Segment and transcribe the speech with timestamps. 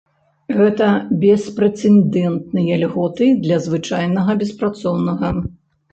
[0.59, 0.85] Гэта
[1.23, 5.35] беспрэцэдэнтныя льготы для звычайнага беспрацоўнага.